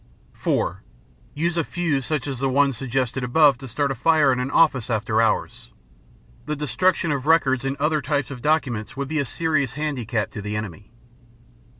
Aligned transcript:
(4) 0.33 0.81
Use 1.35 1.57
a 1.57 1.63
fuse 1.63 2.07
such 2.07 2.25
as; 2.25 2.39
the 2.39 2.49
ones 2.49 2.75
suggested 2.75 3.23
above 3.23 3.59
to 3.59 3.67
start 3.67 3.91
a 3.91 3.93
fire 3.93 4.33
in 4.33 4.39
an 4.39 4.49
office 4.49 4.89
after 4.89 5.21
hours. 5.21 5.69
The 6.47 6.55
destruction 6.55 7.11
of 7.11 7.27
records 7.27 7.65
and 7.65 7.77
other 7.77 8.01
types 8.01 8.31
of 8.31 8.41
documents 8.41 8.97
would 8.97 9.07
be 9.09 9.19
a 9.19 9.25
serious 9.25 9.73
handicap 9.73 10.31
to 10.31 10.41
the 10.41 10.55
enemy. 10.55 10.89